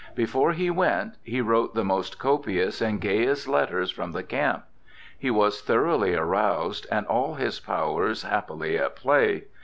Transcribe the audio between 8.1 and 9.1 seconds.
happily at